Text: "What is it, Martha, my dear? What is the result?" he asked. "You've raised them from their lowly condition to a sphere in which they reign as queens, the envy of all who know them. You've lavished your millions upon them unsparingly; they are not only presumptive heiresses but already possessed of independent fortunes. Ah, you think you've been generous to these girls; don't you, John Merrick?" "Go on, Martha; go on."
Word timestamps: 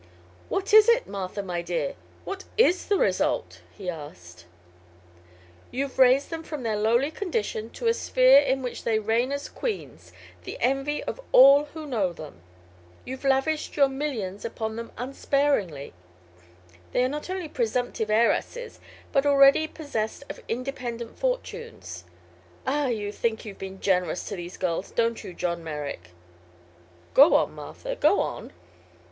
"What 0.49 0.73
is 0.73 0.89
it, 0.89 1.05
Martha, 1.05 1.43
my 1.43 1.61
dear? 1.61 1.93
What 2.25 2.45
is 2.57 2.87
the 2.87 2.97
result?" 2.97 3.61
he 3.71 3.87
asked. 3.87 4.45
"You've 5.69 5.99
raised 5.99 6.31
them 6.31 6.41
from 6.41 6.63
their 6.63 6.75
lowly 6.75 7.11
condition 7.11 7.69
to 7.73 7.85
a 7.85 7.93
sphere 7.93 8.39
in 8.39 8.63
which 8.63 8.83
they 8.83 8.97
reign 8.97 9.31
as 9.31 9.47
queens, 9.47 10.11
the 10.43 10.57
envy 10.59 11.03
of 11.03 11.21
all 11.31 11.65
who 11.65 11.85
know 11.85 12.13
them. 12.13 12.41
You've 13.05 13.23
lavished 13.23 13.77
your 13.77 13.89
millions 13.89 14.43
upon 14.43 14.75
them 14.75 14.91
unsparingly; 14.97 15.93
they 16.93 17.03
are 17.03 17.07
not 17.07 17.29
only 17.29 17.47
presumptive 17.47 18.09
heiresses 18.09 18.79
but 19.11 19.27
already 19.27 19.67
possessed 19.67 20.23
of 20.31 20.39
independent 20.47 21.19
fortunes. 21.19 22.05
Ah, 22.65 22.87
you 22.87 23.11
think 23.11 23.45
you've 23.45 23.59
been 23.59 23.79
generous 23.79 24.27
to 24.29 24.35
these 24.35 24.57
girls; 24.57 24.89
don't 24.89 25.23
you, 25.23 25.35
John 25.35 25.63
Merrick?" 25.63 26.09
"Go 27.13 27.35
on, 27.35 27.51
Martha; 27.53 27.95
go 27.95 28.19
on." 28.19 28.51